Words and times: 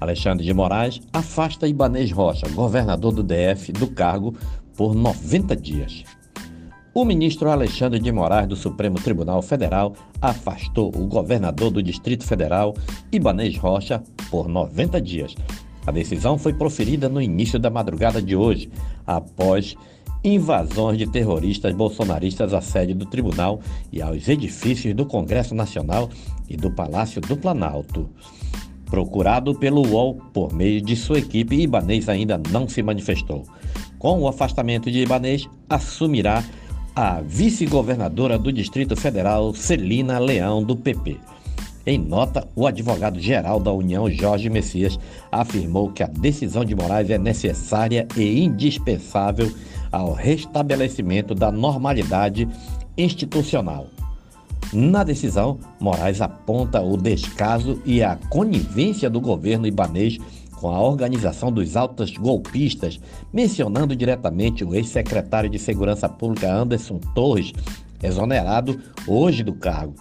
Alexandre 0.00 0.44
de 0.44 0.52
Moraes 0.52 1.00
afasta 1.12 1.66
Ibanês 1.66 2.10
Rocha, 2.12 2.48
governador 2.48 3.12
do 3.12 3.22
DF, 3.22 3.72
do 3.72 3.86
cargo 3.86 4.34
por 4.76 4.94
90 4.94 5.56
dias. 5.56 6.04
O 6.94 7.04
ministro 7.04 7.50
Alexandre 7.50 7.98
de 7.98 8.10
Moraes 8.10 8.48
do 8.48 8.56
Supremo 8.56 8.98
Tribunal 8.98 9.42
Federal 9.42 9.94
afastou 10.20 10.88
o 10.88 11.06
governador 11.06 11.70
do 11.70 11.82
Distrito 11.82 12.24
Federal, 12.24 12.74
Ibanês 13.12 13.56
Rocha, 13.58 14.02
por 14.30 14.48
90 14.48 15.00
dias. 15.00 15.34
A 15.86 15.90
decisão 15.90 16.38
foi 16.38 16.52
proferida 16.52 17.08
no 17.08 17.20
início 17.20 17.58
da 17.58 17.70
madrugada 17.70 18.20
de 18.20 18.34
hoje, 18.34 18.70
após 19.06 19.76
invasões 20.24 20.98
de 20.98 21.06
terroristas 21.06 21.74
bolsonaristas 21.74 22.52
à 22.52 22.60
sede 22.60 22.94
do 22.94 23.06
tribunal 23.06 23.60
e 23.92 24.02
aos 24.02 24.28
edifícios 24.28 24.94
do 24.94 25.06
Congresso 25.06 25.54
Nacional 25.54 26.10
e 26.48 26.56
do 26.56 26.70
Palácio 26.70 27.20
do 27.20 27.36
Planalto. 27.36 28.08
Procurado 28.86 29.54
pelo 29.54 29.86
UOL 29.86 30.14
por 30.32 30.52
meio 30.52 30.80
de 30.80 30.96
sua 30.96 31.18
equipe, 31.18 31.56
Ibanês 31.56 32.08
ainda 32.08 32.40
não 32.50 32.68
se 32.68 32.82
manifestou. 32.82 33.44
Com 33.98 34.20
o 34.20 34.28
afastamento 34.28 34.90
de 34.90 35.00
Ibanês, 35.00 35.48
assumirá 35.68 36.44
a 36.94 37.20
vice-governadora 37.20 38.38
do 38.38 38.52
Distrito 38.52 38.96
Federal, 38.96 39.52
Celina 39.54 40.18
Leão, 40.18 40.62
do 40.62 40.76
PP. 40.76 41.18
Em 41.84 41.98
nota, 41.98 42.48
o 42.56 42.66
advogado-geral 42.66 43.60
da 43.60 43.72
União, 43.72 44.10
Jorge 44.10 44.50
Messias, 44.50 44.98
afirmou 45.30 45.92
que 45.92 46.02
a 46.02 46.08
decisão 46.08 46.64
de 46.64 46.74
Moraes 46.74 47.10
é 47.10 47.18
necessária 47.18 48.08
e 48.16 48.42
indispensável 48.42 49.52
ao 49.92 50.12
restabelecimento 50.12 51.34
da 51.34 51.52
normalidade 51.52 52.48
institucional. 52.98 53.86
Na 54.72 55.04
decisão, 55.04 55.58
Moraes 55.80 56.20
aponta 56.20 56.80
o 56.80 56.96
descaso 56.96 57.80
e 57.84 58.02
a 58.02 58.16
conivência 58.28 59.08
do 59.08 59.20
governo 59.20 59.66
ibanês 59.66 60.18
com 60.56 60.70
a 60.70 60.80
organização 60.80 61.52
dos 61.52 61.76
altos 61.76 62.16
golpistas, 62.16 62.98
mencionando 63.32 63.94
diretamente 63.94 64.64
o 64.64 64.74
ex-secretário 64.74 65.50
de 65.50 65.58
Segurança 65.58 66.08
Pública 66.08 66.52
Anderson 66.52 66.98
Torres, 67.14 67.52
exonerado 68.02 68.80
hoje 69.06 69.42
do 69.42 69.54
cargo. 69.54 69.94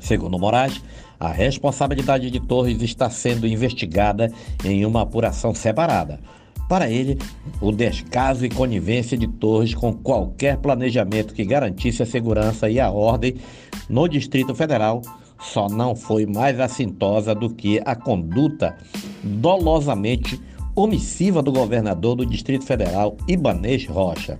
Segundo 0.00 0.38
Moraes, 0.38 0.80
a 1.18 1.28
responsabilidade 1.28 2.30
de 2.30 2.40
Torres 2.40 2.80
está 2.82 3.10
sendo 3.10 3.46
investigada 3.46 4.30
em 4.64 4.84
uma 4.84 5.02
apuração 5.02 5.54
separada. 5.54 6.20
Para 6.68 6.90
ele, 6.90 7.16
o 7.60 7.70
descaso 7.70 8.44
e 8.44 8.48
conivência 8.48 9.16
de 9.16 9.28
Torres 9.28 9.74
com 9.74 9.92
qualquer 9.92 10.56
planejamento 10.56 11.32
que 11.32 11.44
garantisse 11.44 12.02
a 12.02 12.06
segurança 12.06 12.68
e 12.68 12.80
a 12.80 12.90
ordem 12.90 13.36
no 13.88 14.08
Distrito 14.08 14.54
Federal 14.54 15.00
só 15.40 15.68
não 15.68 15.94
foi 15.94 16.26
mais 16.26 16.58
assintosa 16.58 17.34
do 17.34 17.50
que 17.50 17.80
a 17.84 17.94
conduta 17.94 18.76
dolosamente 19.22 20.40
omissiva 20.74 21.42
do 21.42 21.52
governador 21.52 22.16
do 22.16 22.26
Distrito 22.26 22.64
Federal, 22.64 23.16
Ibanês 23.28 23.86
Rocha. 23.86 24.38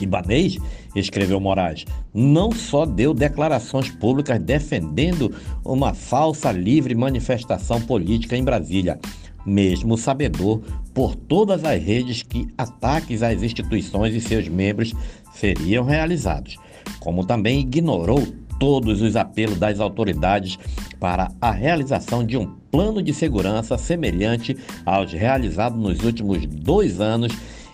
Ibanês, 0.00 0.56
escreveu 0.94 1.38
Moraes, 1.38 1.84
não 2.14 2.52
só 2.52 2.86
deu 2.86 3.12
declarações 3.12 3.90
públicas 3.90 4.40
defendendo 4.40 5.34
uma 5.64 5.92
falsa 5.92 6.50
livre 6.50 6.94
manifestação 6.94 7.80
política 7.82 8.36
em 8.36 8.44
Brasília, 8.44 8.98
mesmo 9.44 9.96
sabedor 9.96 10.60
por 10.92 11.14
todas 11.14 11.64
as 11.64 11.82
redes 11.82 12.22
que 12.22 12.48
ataques 12.56 13.22
às 13.22 13.42
instituições 13.42 14.14
e 14.14 14.20
seus 14.20 14.48
membros 14.48 14.92
seriam 15.34 15.84
realizados, 15.84 16.56
como 17.00 17.24
também 17.24 17.60
ignorou 17.60 18.26
todos 18.58 19.00
os 19.00 19.16
apelos 19.16 19.58
das 19.58 19.80
autoridades 19.80 20.58
para 21.00 21.32
a 21.40 21.50
realização 21.50 22.24
de 22.24 22.36
um 22.36 22.46
plano 22.70 23.02
de 23.02 23.14
segurança 23.14 23.78
semelhante 23.78 24.56
aos 24.84 25.12
realizados 25.12 25.80
nos 25.80 26.04
últimos 26.04 26.44
dois 26.44 27.00
anos, 27.00 27.32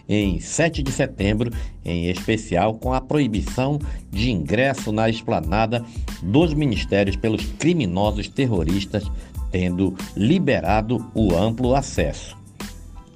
em 0.08 0.38
7 0.38 0.84
de 0.84 0.92
setembro, 0.92 1.50
em 1.84 2.08
especial 2.08 2.74
com 2.74 2.94
a 2.94 3.00
proibição 3.00 3.80
de 4.08 4.30
ingresso 4.30 4.92
na 4.92 5.10
esplanada 5.10 5.84
dos 6.22 6.54
ministérios 6.54 7.16
pelos 7.16 7.44
criminosos 7.58 8.28
terroristas, 8.28 9.10
tendo 9.50 9.94
liberado 10.16 11.04
o 11.14 11.34
amplo 11.34 11.74
acesso. 11.74 12.36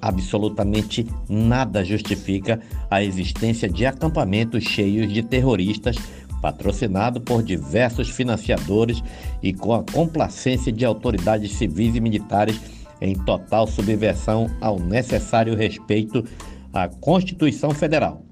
Absolutamente 0.00 1.06
nada 1.28 1.84
justifica 1.84 2.60
a 2.90 3.02
existência 3.02 3.68
de 3.68 3.84
acampamentos 3.84 4.64
cheios 4.64 5.12
de 5.12 5.22
terroristas 5.22 5.96
patrocinado 6.40 7.20
por 7.20 7.42
diversos 7.42 8.08
financiadores 8.08 9.02
e 9.42 9.52
com 9.52 9.74
a 9.74 9.82
complacência 9.82 10.72
de 10.72 10.84
autoridades 10.84 11.52
civis 11.52 11.94
e 11.94 12.00
militares 12.00 12.58
em 13.00 13.14
total 13.14 13.66
subversão 13.66 14.50
ao 14.60 14.78
necessário 14.78 15.54
respeito 15.54 16.24
à 16.72 16.88
Constituição 16.88 17.70
Federal. 17.70 18.24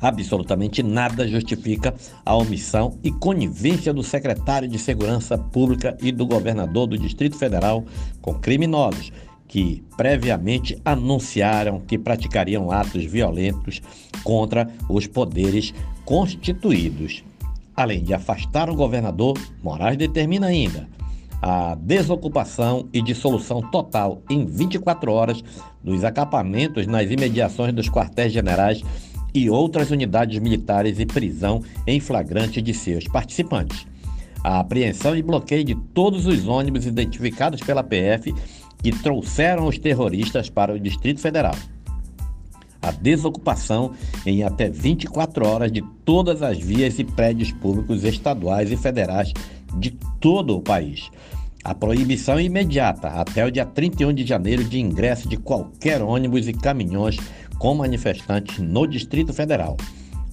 Absolutamente 0.00 0.82
nada 0.82 1.26
justifica 1.26 1.94
a 2.24 2.36
omissão 2.36 2.98
e 3.02 3.10
conivência 3.10 3.92
do 3.92 4.02
secretário 4.02 4.68
de 4.68 4.78
Segurança 4.78 5.36
Pública 5.36 5.96
e 6.00 6.12
do 6.12 6.26
governador 6.26 6.86
do 6.86 6.98
Distrito 6.98 7.36
Federal 7.36 7.84
com 8.22 8.34
criminosos 8.34 9.12
que 9.48 9.82
previamente 9.96 10.80
anunciaram 10.84 11.80
que 11.80 11.98
praticariam 11.98 12.70
atos 12.70 13.04
violentos 13.04 13.80
contra 14.22 14.68
os 14.88 15.06
poderes 15.06 15.72
constituídos. 16.04 17.24
Além 17.74 18.04
de 18.04 18.12
afastar 18.12 18.68
o 18.68 18.76
governador, 18.76 19.38
Moraes 19.62 19.96
determina 19.96 20.48
ainda 20.48 20.86
a 21.40 21.76
desocupação 21.76 22.88
e 22.92 23.00
dissolução 23.00 23.62
total 23.62 24.20
em 24.28 24.44
24 24.44 25.12
horas 25.12 25.42
dos 25.82 26.04
acampamentos 26.04 26.86
nas 26.86 27.10
imediações 27.10 27.72
dos 27.72 27.88
quartéis 27.88 28.32
generais 28.32 28.82
e 29.38 29.48
outras 29.48 29.90
unidades 29.90 30.38
militares 30.40 30.98
e 30.98 31.06
prisão 31.06 31.62
em 31.86 32.00
flagrante 32.00 32.60
de 32.60 32.74
seus 32.74 33.04
participantes. 33.04 33.86
A 34.42 34.60
apreensão 34.60 35.16
e 35.16 35.22
bloqueio 35.22 35.64
de 35.64 35.74
todos 35.74 36.26
os 36.26 36.46
ônibus 36.46 36.86
identificados 36.86 37.60
pela 37.60 37.82
PF 37.82 38.34
que 38.82 38.92
trouxeram 38.92 39.66
os 39.66 39.78
terroristas 39.78 40.48
para 40.48 40.74
o 40.74 40.78
Distrito 40.78 41.20
Federal. 41.20 41.54
A 42.80 42.92
desocupação 42.92 43.92
em 44.24 44.44
até 44.44 44.68
24 44.68 45.46
horas 45.46 45.72
de 45.72 45.82
todas 46.04 46.42
as 46.42 46.58
vias 46.58 46.98
e 46.98 47.04
prédios 47.04 47.50
públicos 47.50 48.04
estaduais 48.04 48.70
e 48.70 48.76
federais 48.76 49.32
de 49.76 49.90
todo 50.20 50.56
o 50.56 50.62
país. 50.62 51.10
A 51.64 51.74
proibição 51.74 52.40
imediata 52.40 53.08
até 53.08 53.44
o 53.44 53.50
dia 53.50 53.66
31 53.66 54.14
de 54.14 54.24
janeiro 54.24 54.64
de 54.64 54.80
ingresso 54.80 55.28
de 55.28 55.36
qualquer 55.36 56.00
ônibus 56.00 56.46
e 56.46 56.52
caminhões 56.52 57.18
com 57.58 57.74
manifestantes 57.74 58.58
no 58.58 58.86
Distrito 58.86 59.32
Federal 59.32 59.76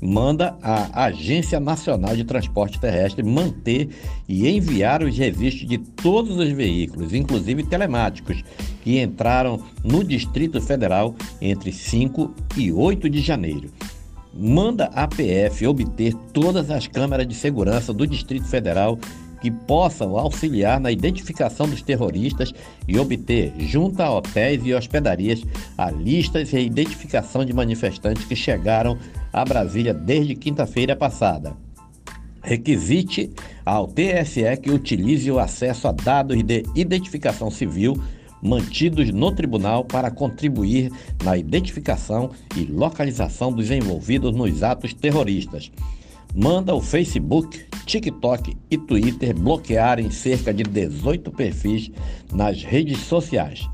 manda 0.02 0.56
a 0.62 1.06
Agência 1.06 1.60
Nacional 1.60 2.16
de 2.16 2.24
Transporte 2.24 2.80
Terrestre 2.80 3.24
manter 3.24 3.90
e 4.28 4.48
enviar 4.48 5.02
os 5.02 5.18
registros 5.18 5.68
de 5.68 5.78
todos 5.78 6.38
os 6.38 6.50
veículos, 6.50 7.14
inclusive 7.14 7.64
telemáticos, 7.64 8.44
que 8.84 9.02
entraram 9.02 9.62
no 9.84 10.04
Distrito 10.04 10.62
Federal 10.62 11.16
entre 11.42 11.72
5 11.72 12.34
e 12.58 12.72
8 12.72 13.10
de 13.10 13.20
janeiro. 13.22 13.70
Manda 14.34 14.86
a 14.94 15.08
PF 15.08 15.66
obter 15.66 16.14
todas 16.34 16.70
as 16.70 16.88
câmeras 16.88 17.26
de 17.26 17.34
segurança 17.34 17.94
do 17.94 18.06
Distrito 18.06 18.46
Federal 18.46 19.00
que 19.46 19.52
possam 19.52 20.18
auxiliar 20.18 20.80
na 20.80 20.92
identificação 20.92 21.70
dos 21.70 21.80
terroristas 21.80 22.52
e 22.88 22.98
obter, 22.98 23.54
junto 23.60 24.02
a 24.02 24.12
hotéis 24.12 24.66
e 24.66 24.74
hospedarias, 24.74 25.44
a 25.78 25.92
listas 25.92 26.52
e 26.52 26.58
identificação 26.58 27.46
de 27.46 27.54
manifestantes 27.54 28.26
que 28.26 28.36
chegaram 28.36 28.98
a 29.32 29.46
Brasília 29.46 29.94
desde 29.94 30.34
quinta-feira 30.34 30.96
passada. 30.96 31.56
Requisite 32.42 33.32
ao 33.64 33.86
TSE 33.86 34.58
que 34.64 34.72
utilize 34.72 35.30
o 35.30 35.38
acesso 35.38 35.88
a 35.88 35.92
dados 35.92 36.42
de 36.42 36.64
identificação 36.74 37.52
civil 37.52 38.02
mantidos 38.42 39.12
no 39.12 39.32
tribunal 39.32 39.86
para 39.86 40.10
contribuir 40.10 40.92
na 41.24 41.38
identificação 41.38 42.32
e 42.58 42.62
localização 42.62 43.54
dos 43.54 43.70
envolvidos 43.70 44.36
nos 44.36 44.64
atos 44.64 44.92
terroristas 44.92 45.72
manda 46.36 46.76
o 46.76 46.82
Facebook, 46.82 47.66
TikTok 47.86 48.58
e 48.70 48.78
Twitter 48.78 49.36
bloquearem 49.36 50.10
cerca 50.10 50.54
de 50.54 50.64
18 50.64 51.32
perfis 51.32 51.92
nas 52.34 52.64
redes 52.64 53.00
sociais. 53.00 53.70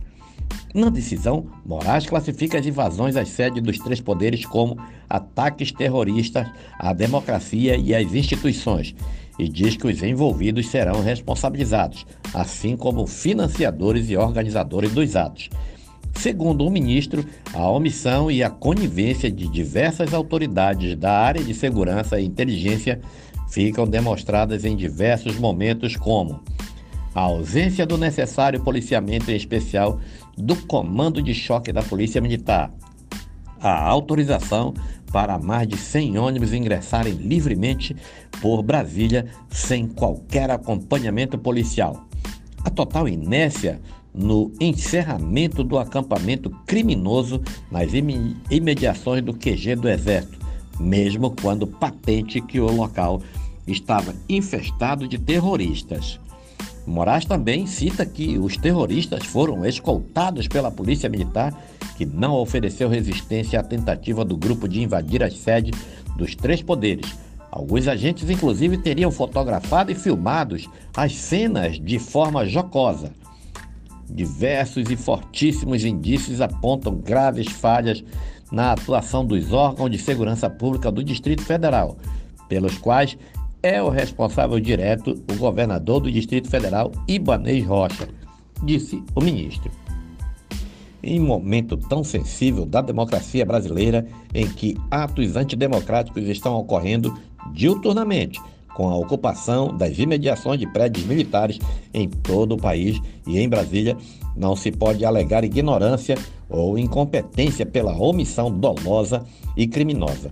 Na 0.74 0.90
decisão, 0.90 1.48
Moraes 1.66 2.06
classifica 2.06 2.58
as 2.58 2.66
invasões 2.66 3.16
às 3.16 3.30
sedes 3.30 3.62
dos 3.62 3.78
três 3.78 4.00
poderes 4.00 4.46
como 4.46 4.78
ataques 5.10 5.72
terroristas 5.72 6.48
à 6.80 6.94
democracia 6.94 7.76
e 7.76 7.94
às 7.94 8.14
instituições 8.14 8.96
e 9.42 9.50
diz 9.50 9.76
que 9.76 9.88
os 9.88 10.04
envolvidos 10.04 10.68
serão 10.68 11.02
responsabilizados, 11.02 12.06
assim 12.34 12.78
como 12.78 13.08
financiadores 13.08 14.10
e 14.10 14.16
organizadores 14.16 14.92
dos 14.92 15.16
atos. 15.16 15.50
Segundo 16.14 16.66
o 16.66 16.70
ministro, 16.70 17.26
a 17.54 17.68
omissão 17.70 18.30
e 18.30 18.44
a 18.44 18.50
conivência 18.50 19.32
de 19.32 19.48
diversas 19.48 20.14
autoridades 20.14 20.96
da 20.96 21.12
área 21.12 21.44
de 21.44 21.54
segurança 21.54 22.20
e 22.20 22.26
inteligência 22.26 23.02
ficam 23.50 23.88
demonstradas 23.88 24.64
em 24.64 24.76
diversos 24.76 25.38
momentos, 25.38 25.96
como 25.96 26.42
a 27.14 27.22
ausência 27.22 27.86
do 27.86 27.98
necessário 27.98 28.62
policiamento, 28.62 29.30
em 29.32 29.36
especial 29.36 30.00
do 30.38 30.56
Comando 30.56 31.22
de 31.22 31.34
Choque 31.34 31.74
da 31.74 31.84
Polícia 31.84 32.22
Militar, 32.22 32.72
a 33.60 33.84
autorização 33.84 34.74
para 35.12 35.38
mais 35.38 35.68
de 35.68 35.78
100 35.78 36.18
ônibus 36.18 36.54
ingressarem 36.54 37.14
livremente 37.14 37.96
por 38.42 38.64
Brasília 38.64 39.26
sem 39.50 39.88
qualquer 39.88 40.50
acompanhamento 40.50 41.38
policial, 41.38 42.08
a 42.64 42.70
total 42.70 43.08
inércia 43.08 43.82
no 44.14 44.52
encerramento 44.60 45.64
do 45.64 45.78
acampamento 45.78 46.50
criminoso 46.66 47.42
nas 47.72 47.92
imediações 48.50 49.24
do 49.24 49.34
QG 49.34 49.76
do 49.76 49.90
Exército, 49.90 50.38
mesmo 50.80 51.32
quando 51.42 51.68
patente 51.68 52.42
que 52.42 52.60
o 52.60 52.72
local 52.72 53.22
estava 53.66 54.14
infestado 54.28 55.08
de 55.08 55.18
terroristas. 55.18 56.20
Moraes 56.86 57.26
também 57.26 57.68
cita 57.68 58.06
que 58.06 58.38
os 58.40 58.58
terroristas 58.58 59.26
foram 59.26 59.66
escoltados 59.66 60.48
pela 60.48 60.72
Polícia 60.72 61.10
Militar, 61.10 61.54
que 61.96 62.06
não 62.06 62.34
ofereceu 62.34 62.90
resistência 62.90 63.60
à 63.60 63.64
tentativa 63.64 64.26
do 64.26 64.36
grupo 64.36 64.68
de 64.68 64.82
invadir 64.82 65.24
as 65.24 65.38
sedes 65.38 65.80
dos 66.18 66.36
três 66.36 66.62
poderes. 66.62 67.16
Alguns 67.52 67.88
agentes, 67.88 68.30
inclusive, 68.30 68.78
teriam 68.78 69.12
fotografado 69.12 69.92
e 69.92 69.96
filmado 69.96 70.58
as 70.96 71.16
cenas 71.16 71.80
de 71.80 72.00
forma 72.00 72.46
jocosa. 72.46 73.12
Diversos 74.14 74.90
e 74.90 74.96
fortíssimos 74.98 75.86
indícios 75.86 76.42
apontam 76.42 76.96
graves 76.96 77.48
falhas 77.48 78.04
na 78.52 78.74
atuação 78.74 79.26
dos 79.26 79.54
órgãos 79.54 79.90
de 79.90 79.98
segurança 79.98 80.50
pública 80.50 80.92
do 80.92 81.04
Distrito 81.04 81.44
Federal, 81.44 81.98
pelos 82.50 82.78
quais 82.78 83.18
é 83.64 83.82
o 83.82 83.90
responsável 83.90 84.60
direto 84.60 85.22
o 85.32 85.36
governador 85.36 86.02
do 86.02 86.12
Distrito 86.12 86.50
Federal, 86.50 86.92
Ibanez 87.08 87.66
Rocha, 87.66 88.10
disse 88.64 89.02
o 89.16 89.22
ministro. 89.22 89.72
Em 91.02 91.20
momento 91.20 91.78
tão 91.78 92.04
sensível 92.04 92.66
da 92.66 92.82
democracia 92.82 93.46
brasileira, 93.46 94.06
em 94.34 94.48
que 94.48 94.78
atos 94.90 95.36
antidemocráticos 95.36 96.28
estão 96.28 96.56
ocorrendo 96.56 97.18
diuturnamente, 97.54 98.40
com 98.76 98.90
a 98.90 98.96
ocupação 98.96 99.76
das 99.76 99.98
imediações 99.98 100.60
de 100.60 100.68
prédios 100.68 101.06
militares 101.06 101.60
em 101.94 102.08
todo 102.08 102.54
o 102.54 102.58
país 102.58 103.00
e 103.28 103.40
em 103.40 103.50
Brasília, 103.50 103.98
não 104.36 104.56
se 104.56 104.72
pode 104.72 105.04
alegar 105.06 105.44
ignorância 105.44 106.18
ou 106.50 106.78
incompetência 106.78 107.66
pela 107.66 107.98
omissão 107.98 108.52
dolosa 108.52 109.26
e 109.56 109.68
criminosa. 109.68 110.32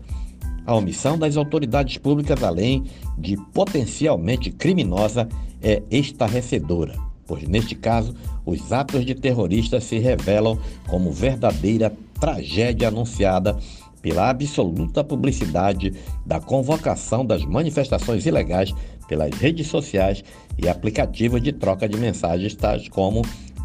A 0.66 0.76
omissão 0.76 1.18
das 1.18 1.36
autoridades 1.36 1.98
públicas, 1.98 2.44
além 2.44 2.84
de 3.18 3.36
potencialmente 3.54 4.52
criminosa, 4.52 5.28
é 5.62 5.82
estarrecedora, 5.90 6.94
pois 7.26 7.48
neste 7.48 7.76
caso 7.76 8.14
os 8.46 8.72
atos 8.72 9.06
de 9.06 9.16
terroristas 9.16 9.84
se 9.84 9.98
revelam 9.98 10.58
como 10.88 11.12
verdadeira 11.12 11.94
tragédia 12.20 12.88
anunciada 12.88 13.58
pela 14.02 14.30
absoluta 14.30 15.04
publicidade 15.04 15.94
da 16.26 16.40
convocação 16.40 17.26
das 17.26 17.44
manifestações 17.44 18.26
ilegais 18.26 18.74
pelas 19.08 19.34
redes 19.36 19.68
sociais 19.68 20.24
e 20.58 20.70
aplicativos 20.70 21.42
de 21.42 21.52
troca 21.52 21.88
de 21.88 21.98
mensagens 21.98 22.56
tais 22.56 22.88
como 22.88 23.22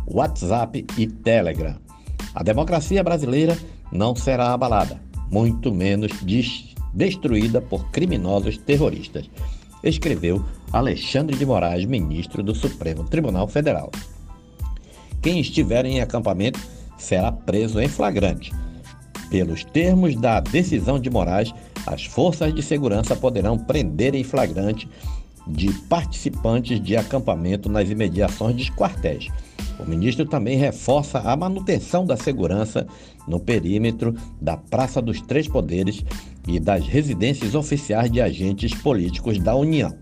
WhatsApp 0.07 0.85
e 0.97 1.07
Telegram. 1.07 1.77
A 2.35 2.43
democracia 2.43 3.03
brasileira 3.03 3.57
não 3.93 4.17
será 4.17 4.53
abalada, 4.53 5.01
muito 5.31 5.73
menos 5.73 6.13
destruída 6.93 7.61
por 7.61 7.91
criminosos 7.91 8.57
terroristas, 8.57 9.29
escreveu 9.83 10.45
Alexandre 10.73 11.37
de 11.37 11.45
Moraes, 11.45 11.85
ministro 11.85 12.43
do 12.43 12.55
Supremo 12.55 13.05
Tribunal 13.05 13.47
Federal. 13.47 13.91
Quem 15.23 15.41
estiver 15.41 15.85
em 15.85 16.01
acampamento 16.01 16.59
será 16.99 17.31
preso 17.31 17.81
em 17.81 17.89
flagrante. 17.89 18.51
Pelos 19.31 19.65
termos 19.65 20.15
da 20.15 20.41
decisão 20.41 20.99
de 20.99 21.11
Moraes, 21.11 21.53
as 21.87 22.05
forças 22.05 22.55
de 22.55 22.63
segurança 22.63 23.17
poderão 23.17 23.59
prender 23.59 24.15
em 24.15 24.25
flagrante 24.25 24.89
de 25.47 25.73
participantes 25.89 26.81
de 26.81 26.97
acampamento 26.97 27.69
nas 27.69 27.91
imediações 27.91 28.57
dos 28.57 28.71
quartéis. 28.71 29.29
O 29.79 29.85
ministro 29.85 30.25
também 30.25 30.57
reforça 30.57 31.19
a 31.19 31.37
manutenção 31.37 32.07
da 32.07 32.17
segurança 32.17 32.87
no 33.27 33.41
perímetro 33.41 34.15
da 34.41 34.57
Praça 34.57 35.03
dos 35.03 35.21
Três 35.21 35.49
Poderes 35.49 36.05
e 36.47 36.61
das 36.61 36.87
residências 36.87 37.55
oficiais 37.55 38.11
de 38.11 38.21
agentes 38.21 38.73
políticos 38.75 39.39
da 39.39 39.55
União. 39.55 39.93